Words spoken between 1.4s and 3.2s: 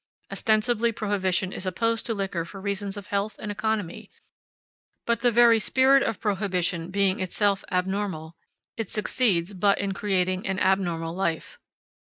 is opposed to liquor for reasons of